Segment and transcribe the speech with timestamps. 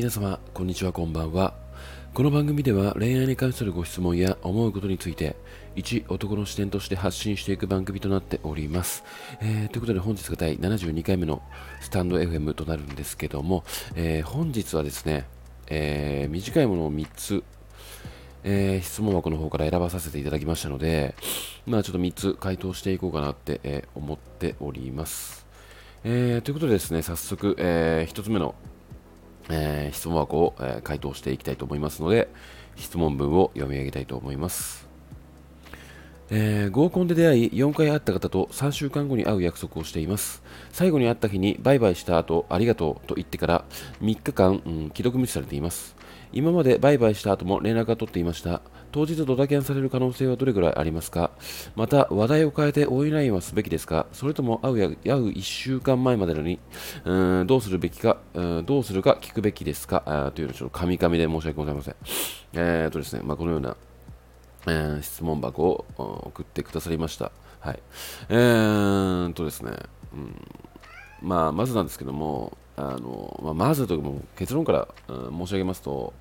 [0.00, 1.52] 皆様こんにちはこんばんは
[2.14, 5.36] この番組では恋愛に関するご質問や思うことについて
[5.76, 9.04] 一男の視点として発信していく番組となっております、
[9.42, 11.42] えー、ということで本日が第72回目の
[11.82, 13.62] スタンド FM となるんですけども、
[13.94, 15.26] えー、本日はですね、
[15.66, 17.44] えー、短いものを3つ
[18.42, 21.14] えー、質問箱の方から選ばさせていただきましたので、
[21.66, 25.44] まあちょっと3つ回答していこうかなって、え、思っております。
[26.04, 28.54] えー、ということでですね、早速、え1つ目の
[29.50, 32.28] えー、質問箱を、えー、回答していきたいと思いますので、
[32.76, 34.90] 質問文を読み上げたいと思います。
[36.32, 43.64] えー、合コンで出会い4回会った方と3週間後に会う約束をしています最後に会った日にバイバイした後ありがとうと言ってから
[44.00, 45.96] 3日間、うん、既読無視されています
[46.32, 51.30] 今までバイバイした後も連絡が取っていました当日ドタキャンされる可能性はどれくらいありますか？
[51.76, 54.06] また話題を変えてオイラインはすべきですか？
[54.12, 56.58] それとも会うや会う1週間前までのに
[57.04, 58.16] うんどうするべきか？
[58.34, 60.32] うんどうするか聞くべきですか？
[60.34, 61.94] というのちょっとカミカミで申し訳ございません。
[62.54, 63.76] えーとですね、まあ、このような、
[64.66, 65.84] えー、質問箱を
[66.26, 67.30] 送ってくださりました。
[67.60, 67.78] はい。
[68.28, 69.70] えーとですね、
[70.12, 70.34] うん
[71.22, 76.14] まあ、まずなんですけども、あのまあ、まずというかも結論から、うん、申し上げますと、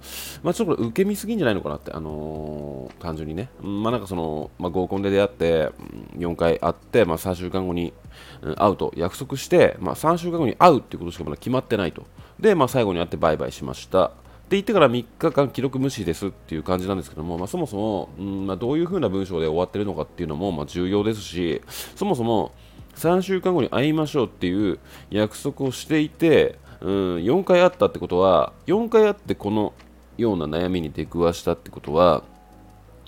[0.43, 5.69] まあ、ちょっとこれ受け身すぎんじゃないのかなって、あのー、単純にね、まあ、なんかその、まあ、合コンで出会って、
[6.17, 7.93] 4回会って、まあ、3週間後に、
[8.41, 12.05] うん、会うと約束して、まあ、3週間後に会うっていうことしかまだ決まってないと。
[12.39, 14.05] で、まあ、最後に会ってバイバイしました。
[14.05, 14.11] っ
[14.49, 21.61] て言ってから3日間記録無視ですっていう感じなんですけども、まあ、そもそも、うんまあ、どういう風な文章で終わってるのかっていうのも、ま、重要ですし、
[21.95, 22.51] そもそも、
[22.99, 24.77] 3週間後に会いましょうっていう
[25.09, 29.73] 約束をしていて、うん、4回会ったってことは、4回会ってこの
[30.17, 32.23] ような悩みに出くわしたってことは、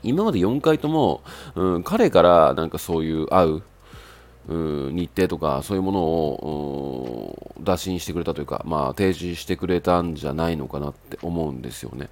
[0.02, 1.22] 今まで4回とも、
[1.56, 3.64] うん、彼からなんかそういう会う、
[4.48, 12.10] うん、日程とかそういうものを、打診してくれたというか、まあ、提示してくれたんじゃないのかなって思うんですよね。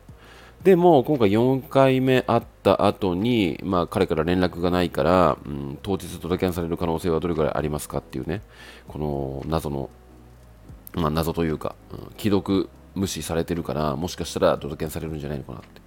[0.64, 8.42] でも今回4回目会った後に、まあ、彼から連絡がないから、うん、当日ドタキャンされる可能性はどれくらいありますかっていうね、
[8.90, 9.90] この謎の、
[10.96, 15.82] まあ、謎というか、うん、既読無視されてるから、もしかしたらドタキャンされるんじゃないのかなって。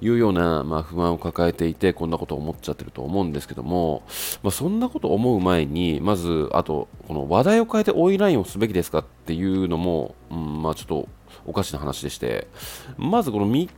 [0.00, 4.02] いうような、まあ、不安を抱えていて、こんなことを思っちゃってると思うんですけども、
[4.42, 11.08] まあ、そんなこと思う前に、まず、あと、この話題を変えてオイラインをすべきですかっていうのも、うん、まあちょっと
[11.46, 12.46] おかしな話でして、
[12.98, 13.70] まずこの3日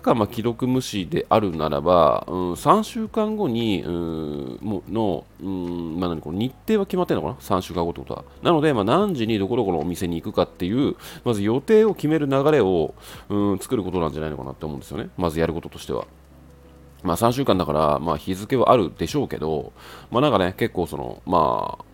[0.00, 8.24] 間ま既読無視であるならば、うん、3週間後に、うん、もの、うんまあ、何この日程は決まってるのかな ?3 週間後ってことは。
[8.42, 12.94] なので、まあ、何時にどこどこのお店に行くかっていう、まず予定を決める流れを、
[13.28, 15.10] うん、作ることなんじゃないのかなって思うんですよね。
[15.16, 16.06] まずやることとしては。
[17.02, 19.72] まあ、3週間だから、まあ、日付はあるでしょうけど、
[20.10, 21.84] まあ、なんかね、結構その、まあ、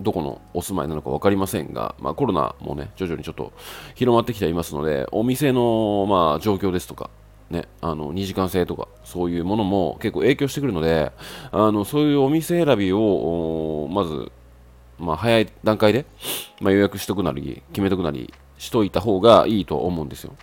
[0.00, 3.52] どこのお住まいなのか分かりませんが、まあ、コロナもね、徐々にちょっと
[3.94, 7.10] 広まってきていますので、お店の、まあ、状況ですとか、
[7.50, 11.12] ね、あの2時間制とかそういうものも結構影響してくるので
[11.52, 14.32] あのそういうお店選びをまず、
[14.98, 16.06] まあ、早い段階で、
[16.60, 20.34] まあ、予約しとくなり決めとくなりしといた方がいいと思うんですよ。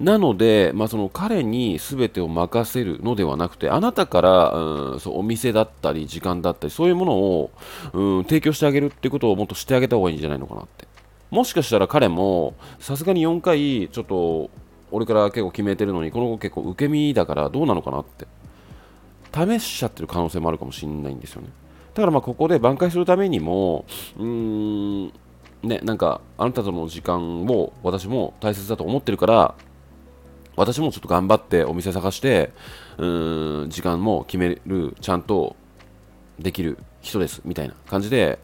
[0.00, 7.50] なので、まあ、その彼に全てを任せるのではなくてあなたから、うん、そうお店だったり時間だったりそういうものを、
[7.92, 10.88] うん、提供してあげるっていうことをもっとしてあげた方がいいんじゃないのかなって。
[11.30, 14.50] もしかしたら彼もさすがに4回ちょっと
[14.92, 18.26] 俺から結構決めてるのにこの子結構受け身だからどうなのかなって。
[19.34, 21.48] 試しちゃってる可能性もあるかもしれないんですよね。
[21.94, 23.84] だからまあここで挽回するためにも
[24.18, 25.12] うーん
[25.62, 29.54] ねなんかあなたとの時間を私も大切だと思ってるから
[30.56, 32.52] 私もちょっと頑張ってお店探して
[32.98, 35.56] うーん時間も決めるちゃんと
[36.38, 38.38] できる人ですみたいな感じで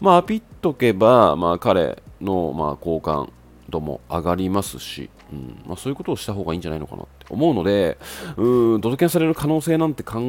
[0.00, 3.30] まあピっとけばまあ彼のまあ好感
[3.68, 7.98] 度も上がりますしうんまあ、そういうことをした方がいいんじゃないのかなって思うので、
[8.36, 10.20] うん、ドドキャンされる可能性なんて考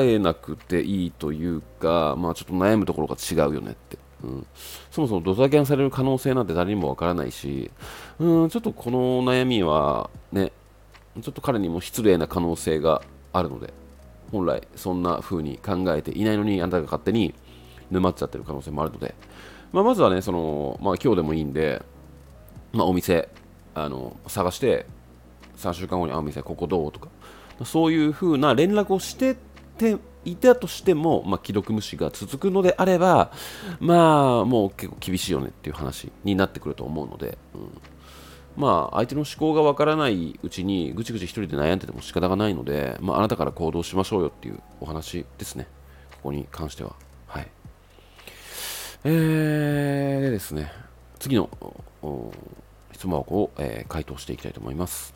[0.00, 3.98] えなくていいというか、まあ、ちょっと悩むところが違うよねって。
[4.22, 4.46] うん、
[4.90, 7.70] そもそもドタキャンされる可能性なんて誰にもわからないし、
[8.18, 10.50] うん、ちょっとこの悩みはね、
[11.20, 13.02] ちょっと彼にも失礼な可能性が
[13.34, 13.74] あるので、
[14.32, 17.34] 本来そんな風に考えていないのに、あなたが勝手に
[17.90, 19.14] 沼っちゃってる可能性もあるので、
[19.72, 21.82] まあ、まずはね、その、まあ、今日でもいいんで、
[22.72, 23.28] まあ、お店、
[23.74, 24.86] あの探して
[25.56, 26.92] 3週間後に会う店ここどう？
[26.92, 27.08] とか。
[27.64, 29.36] そういう風な連絡をして
[29.78, 33.32] ていたとしても、まあ、既読無視が続くのであれば
[33.78, 37.80] まあもう結構厳しいよねっていう話になってくると思うので、うん、
[38.56, 45.66] まあ相手の思考がわからないうちにぐちぐち一人で悩んでても仕方がないので、まあ、あなたから行動しましょうよっていうお話ですね。
[46.10, 46.96] ここに関しては。
[47.26, 47.48] はい。
[49.04, 50.72] えー、でですね。
[51.18, 51.50] 次の
[53.04, 55.12] 質問箱を、えー、回答していきたいと思います。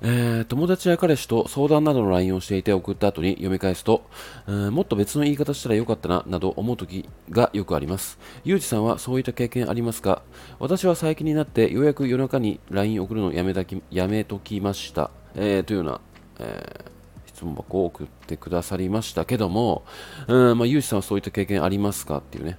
[0.00, 4.02] えー、友達や彼氏と相談などの LINE をしていて送った後に読み返すと、
[4.46, 8.18] えー、もっと別の言い方したらよかったな、など思う時がよくあります。
[8.44, 10.22] ゆうじさんはそういった経験ありますか？
[10.58, 15.10] 私は最近になってようやく夜中に LINE 送るのをやめたきやめときました。
[15.34, 16.00] えー、というような、
[16.40, 16.84] え、
[17.26, 19.84] 質問箱を送ってくださりましたけども、
[20.26, 22.18] うん、まあ、ゆうじさんはそういった経験ありますか？
[22.18, 22.56] っていうね。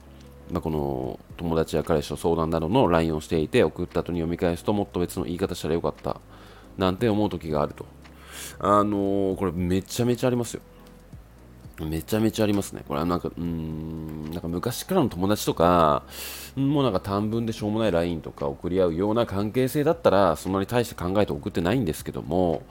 [0.52, 6.20] まあ、この友達や彼氏と相談などの LINE をしていて送った後に読み返すともっと別の言い方したらよかった
[6.78, 7.86] なんて思う時があると。
[8.60, 10.62] あのー、これめちゃめちゃありますよ。
[11.86, 12.84] めちゃめちゃありますね。
[12.88, 16.04] これはなんか、うん、なんか昔からの友達とか、
[16.56, 22.64] もうなんか短文でしょうもない LINE とか送り合うような関係性だったら、そんなに大して考えて送ってないんですけども、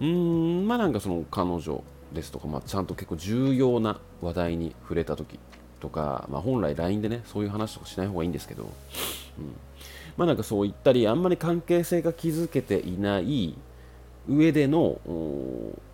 [0.00, 5.38] うん、まあなんかその彼女ですとか、まあ、ちゃんと結構重要な話題に触れた時
[5.80, 8.70] とか、まあ、本来 LINE でね、そういう話とかしない方がいいんですけど、うん。
[10.16, 13.56] まあなんかそう言ったり、あんまり関係性が築けていない
[14.28, 15.00] 上での、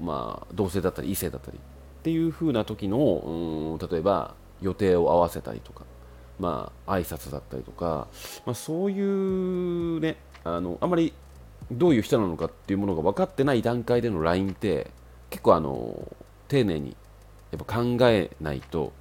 [0.00, 5.84] まあ、同性だったり異性だったりっていう風な時の、例えば予定を合わせたりとか、
[6.38, 8.08] まあ挨拶だったりとか、
[8.46, 11.12] まあ、そういうね、あのあんまり
[11.70, 14.90] どういう人なのかっていうものが分かってない段階での LINE って
[15.30, 16.12] 結構あの
[16.48, 16.96] 丁寧に
[17.52, 18.92] やっぱ考えないと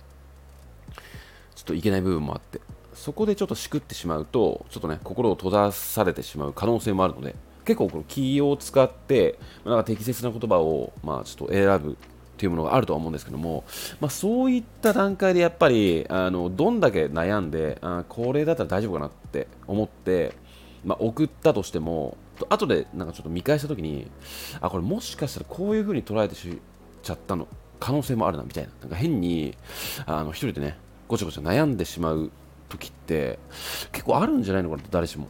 [1.63, 2.61] っといけない部分もあって
[2.93, 11.95] そこでちょっとしくってしまうと、ちょっとね、心を閉ざされてしまう可能性もあるので、結構この気を使って、なんか適切な言葉を、まあ、ちょっと選ぶっ
[12.37, 13.63] ていうものがあるとは思うんですけども、
[13.99, 20.33] まあ、そういった段階でやっぱり、あのどんだけ悩んであ、これだったら大丈夫かなって思って、
[20.85, 22.17] まあ、送ったとしても、
[22.49, 24.09] 後でなんかちょっと見返したときに、
[24.61, 26.59] あ、これもしかしたらこういう風に捉えてし
[27.01, 27.47] ちゃったの
[27.79, 29.55] 可能性もあるなみたいな、なんか変に
[30.05, 30.77] あの一人でね、
[31.13, 32.31] ごちゃごちゃ悩んでしまう
[32.69, 33.37] 時って
[33.91, 35.27] 結構あるんじゃないのかなって誰しも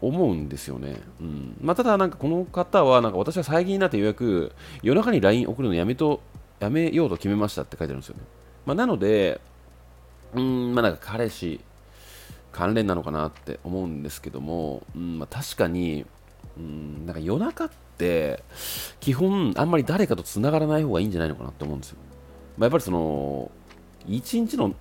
[0.00, 1.00] 思うんですよね。
[1.20, 4.52] うんまあ、ただ、なんかこの方はなんか私は最近になってようやく
[4.82, 6.20] 夜中に LINE 送るのやめと
[6.58, 8.22] やめようと決めましたって書いてあるんですよね。
[8.66, 9.40] まあ、なので、
[10.34, 11.60] うん、まあなんか彼氏
[12.50, 16.04] 関連なのかなって思うんですけども、うんまあ、確かに、
[16.56, 18.42] うん、なんか夜中って
[18.98, 21.98] 基本あんまり誰かと繋がらない方がいいんじゃないのかなって思うんですよ。
[22.58, 23.52] まあ、やっぱりその
[24.08, 24.74] 一日の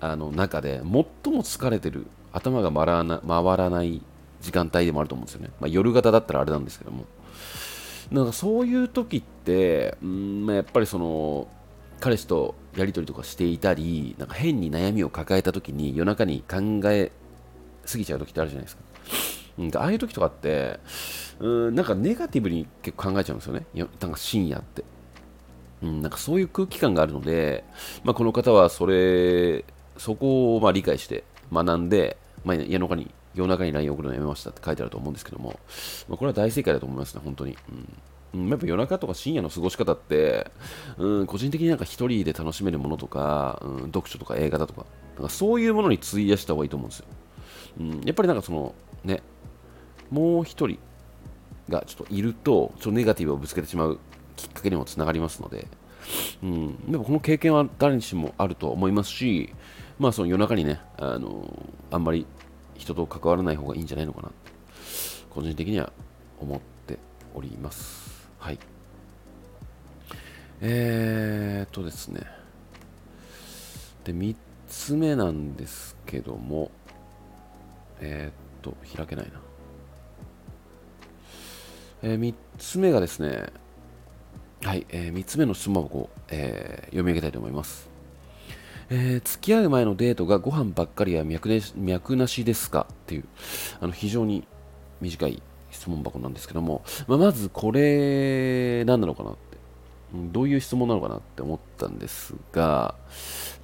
[0.00, 1.04] あの中で最も
[1.42, 4.02] 疲れてる頭が回らな回らない
[4.40, 7.04] 時間帯でもあると思うんですよね、まあ、夜型だったらあれなんですけども。
[8.10, 11.46] なんかそういう時って、うんまあ、やっぱりその
[12.00, 17.12] 彼氏とやり取りとかしていたりなんか変に悩みを抱えた時に夜中に考え
[17.84, 18.82] すぎちゃう時ってあるじゃないですか、
[19.58, 20.80] うん、ああいう時とかって
[21.40, 23.66] うんなんかネガティブに結構考えちゃうんですよね。
[23.74, 24.84] なんか深夜って。
[25.80, 27.62] うん、なんかそういう空気感があるので、
[28.02, 29.64] まあ、この方はそれ
[29.98, 35.60] そこをまあ理解して学んで、まあ、夜中に夜中に LINE 送るのやめましたって書いてあると思うんですけども、
[36.08, 37.56] まあ、これは大正解だと思いますね、本当に。
[38.34, 40.50] うん、やっぱ夜中とか深夜の過ごし方って、
[40.98, 44.84] うん、個人的になんか一人で楽しめるものとか、うん、読書とか映画だとか、
[45.16, 47.06] なんかそういうものに費やした方がいいと思うんですよ。
[47.80, 48.74] うん、やっぱりなんかその、
[49.04, 49.22] ね、
[50.10, 50.78] もう一人
[51.68, 53.98] がちょっといると、ちょっとネガティブをぶつけてしまう
[54.36, 55.68] きっかけにもつながりますので、
[56.42, 59.54] うん、でもこの経験は誰にしもあると思いますし、
[59.98, 62.26] まあその夜中にね、あのあんまり
[62.76, 64.52] 人と関わらない方がいいんじゃないのかなって、
[65.30, 65.92] 個人的には
[66.40, 66.98] 思って
[67.34, 68.28] おります。
[68.38, 68.58] はい。
[70.60, 72.22] えーっとですね。
[74.04, 74.34] で、3
[74.68, 76.70] つ目なんですけども、
[78.00, 79.40] えー、っと、開けないな。
[82.02, 83.52] えー、3つ目がですね、
[84.62, 87.87] はい、えー、3つ目の質問箱を、えー、読み上げたいと思います。
[88.90, 93.24] えー、付き合う前のデートがご飯ばっかりは脈脈なしですかっていう
[93.80, 94.46] あの非常に
[95.00, 99.48] 短い質問箱なんですけども、まあ、まずこれ何なのかなって。
[100.12, 102.94] どういう質問なのかなって思ったんですが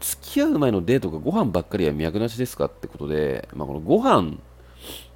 [0.01, 4.37] 付き合う前のデートがご飯ばっかりは脈なしですかってことで、まあ、このご飯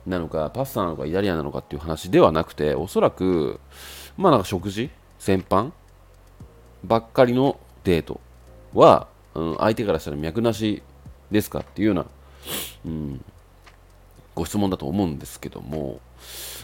[0.06, 3.60] なのかパスタなのかイタリアンなのかっていう話ではなくておそらく
[4.16, 4.88] まあなんか食事
[5.18, 5.72] 先般
[6.82, 8.20] ばっかりのデート
[8.72, 10.82] はうん、相手からしたら脈なし
[11.30, 12.06] ですかっていうような、
[12.86, 13.24] うん、
[14.34, 16.00] ご質問だと思うんですけども、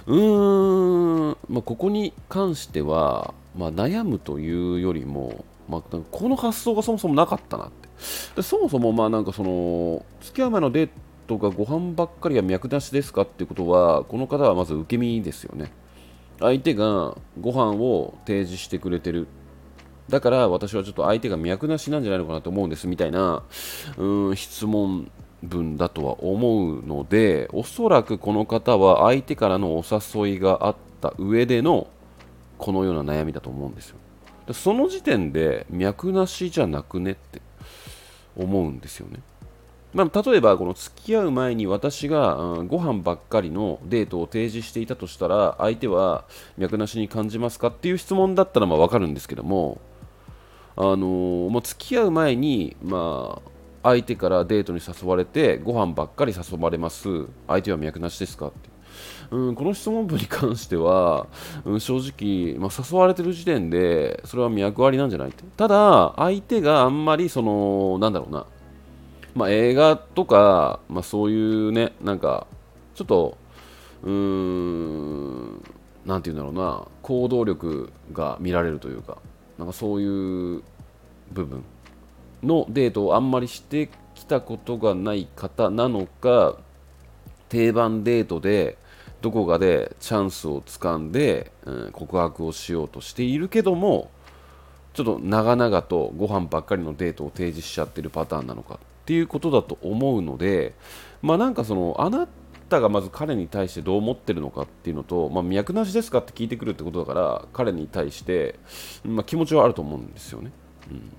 [0.06, 8.42] うーん、まあ、ここに関しては、まあ、悩むというよりも、まあ、この発想がそもそもなかったなって。
[8.42, 10.90] そもそも、まあなんかその、付き合う前のデー
[11.26, 15.73] トがご飯ばっかりは脈なしですかっていうことは、この方はまず受け身ですよね。
[16.40, 19.28] 相手がご飯を提示してくれてる
[20.08, 23.42] だから私はちょっと相手が脈なしなんじゃないのかなと思うんですみたいな、
[23.96, 25.11] うん、質問
[25.42, 31.87] 分だとは思うのでおそらくこの方は相手からのお誘いがあった上での
[32.58, 33.96] このような悩みだと思うんですよ。
[34.52, 37.40] その時点で脈なしじゃなくねって
[38.37, 39.20] 思うんですよね。
[39.94, 46.25] まあ、例えばこの付き合う前に私が、うん、ご飯ばっかりのデートを提示していたとしたら相手は
[46.58, 49.80] 脈なしに感じますかっていう質問だったらまあ分かるんですけども、
[50.76, 53.50] あのー、まあ、付き合う前に、まあ、
[53.83, 57.26] 相手からデートに誘われてご飯ばっかり誘われます。
[57.47, 58.71] 相手は脈なしですかって。
[59.31, 61.26] うん、この質問文に関しては、
[61.64, 65.45] うん、正直、まあ、誘われてる時点でそれは脈ありなんじゃないって。
[65.57, 68.47] ただ相手があんまりそのなんだろうな。
[69.35, 72.47] まあ、映画とか、まあ、そういうね、なんか、
[72.95, 73.37] ちょっと、
[74.04, 75.54] うーん、
[76.07, 79.19] なんて言うんだろうな、行動力が見られるというか、
[79.58, 80.62] なんかそういう
[81.32, 81.64] 部分
[82.42, 86.56] のデートをあんまりしてきたことがない方なのか、
[87.49, 88.78] 定番デートで、
[89.20, 94.11] どこかでチャンスをつかんで、うん、告白をしようとしているけども、
[94.92, 100.75] ちょっと長々とご飯ばっかりのデートを提示しちゃってるパターンなのかっていうことだと思うので、
[101.23, 108.59] まあ、なんかそのあなたがまず彼に対してどう思ってるのかっていうのと、まあ、脈なしですかって聞いてくるってことだから彼に対して、
[109.04, 110.50] まあ、気持ちはあると思うんですよね。
[110.90, 111.12] うん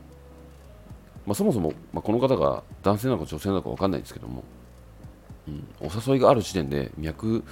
[1.25, 4.43] まあ、そもそも、まあ、この方が男性なのか女性なのか分かんないんですけども、
[5.47, 7.43] うん、お誘いがある時点で脈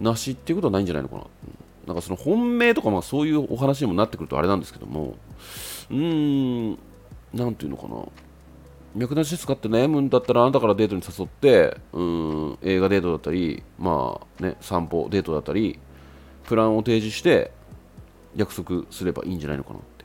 [0.00, 1.22] なしっていうことはないんじゃないのかな。
[1.22, 5.16] うん、なんかその本命とかまあそういうお話にもなってくるとあれなんですけども、
[5.90, 6.78] うーん、
[7.32, 7.96] なんていうのかな。
[8.94, 15.78] 脈なしですかって悩むんだったらあなたからデートに誘ってうん映画デートだったりまあね散歩デートだったり
[16.44, 17.50] プランを提示して
[18.36, 20.04] 約束すればいいんじゃないのかなって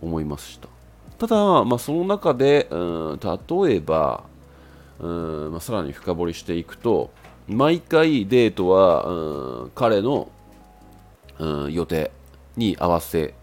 [0.00, 0.68] 思いました。
[1.18, 2.76] ただ、まあ、その中でう
[3.16, 4.24] ん例えば
[4.98, 7.10] うん、まあ、さらに深掘りしていくと
[7.48, 10.28] 毎回デートはうん彼の
[11.38, 12.10] うん予定
[12.56, 13.34] に合わせ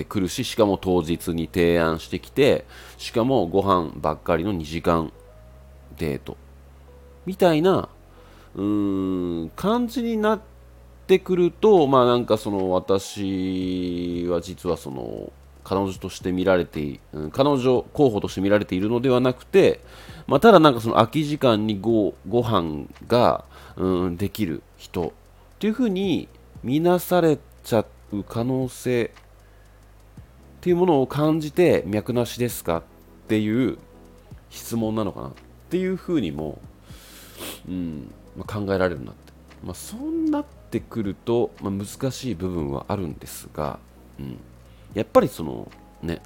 [0.00, 2.64] てくるし、しかも当日に提案してきて、
[2.96, 5.12] しかもご飯ばっかりの2時間
[5.98, 6.36] デート。
[7.26, 7.88] みたいな、
[8.54, 10.40] うーん、感じになっ
[11.06, 19.80] てくると、まあなんかその私は実はその、彼女として見られて、うん、彼女候補として見られているのではなくて、
[20.26, 23.44] まあ、ただなんかその空き時間にごご飯が、
[23.76, 25.12] うん、できる人っ
[25.58, 26.28] ていうふうに
[26.64, 29.12] 見なされちゃう可能性
[30.60, 32.82] っていうものを感じて脈なしですかっ
[33.28, 33.78] ていう
[34.50, 35.32] 質問なのかなっ
[35.70, 36.60] ていうふうにも、
[37.66, 39.32] うんまあ、考えられるなって、
[39.64, 43.78] まあ、そうなってくると、まあ、難しい部分はあるんですが、
[44.18, 44.38] うん、
[44.92, 46.20] やっぱりそのね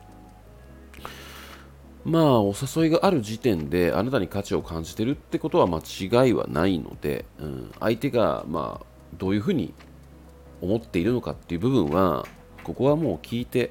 [2.04, 8.86] まあお誘いがある時点であなたに価値を感じてるってことは間違いはないので、うん、相手がまあ
[9.16, 9.72] どういうふうに
[10.60, 12.26] 思っているのかっていう部分は
[12.64, 13.70] ここはもう聞いて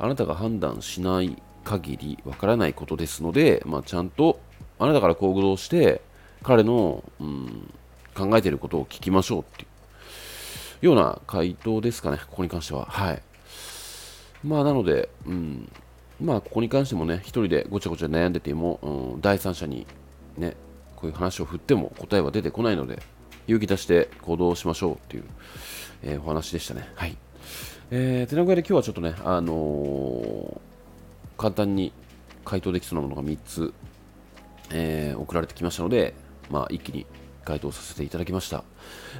[0.00, 4.40] あなたが判断しない限りわからないことですので、まあ、ちゃんと
[4.78, 6.00] あなたから行動して
[6.42, 7.70] 彼の、うん、
[8.14, 9.66] 考えていることを聞きましょうってい
[10.82, 12.86] うような回答ですかね、ここに関しては。
[12.86, 13.22] はい。
[14.42, 15.70] まあ、なので、うん、
[16.18, 19.86] まあ、ここに関してもね、一人でごちゃごちゃ悩んでても、うん、第三者に
[20.38, 20.56] ね、
[20.96, 23.02] こういう話を振っても答えは出てこないので、
[23.46, 25.24] 勇気出して行動しましょうっていう、
[26.02, 26.88] えー、お話でしたね。
[26.94, 27.16] はい。
[27.92, 30.60] えー、てな具合で今日はちょっとね、あのー、
[31.36, 31.92] 簡単に
[32.44, 33.74] 回答できそうなものが3つ、
[34.70, 36.14] えー、送られてきましたので、
[36.50, 37.04] まあ、一気に
[37.44, 38.62] 回答させていただきました。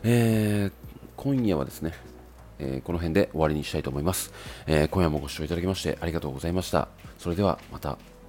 [0.04, 0.72] えー、
[1.16, 1.94] 今夜はですね、
[2.60, 4.32] えー、この辺で終わりにしたいと思います、
[4.66, 6.88] えー、今夜もご視聴いただきましてありがとうございました。
[7.18, 8.19] それではまた。